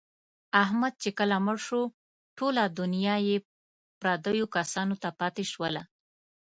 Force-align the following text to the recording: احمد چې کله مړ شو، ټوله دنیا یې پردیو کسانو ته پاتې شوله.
احمد 0.63 0.93
چې 1.03 1.09
کله 1.19 1.35
مړ 1.45 1.57
شو، 1.67 1.81
ټوله 2.37 2.63
دنیا 2.79 3.15
یې 3.27 3.37
پردیو 4.01 4.45
کسانو 4.55 4.95
ته 5.01 5.09
پاتې 5.19 5.43
شوله. 5.51 5.81